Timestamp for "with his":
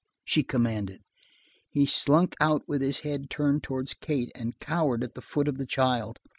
2.67-3.01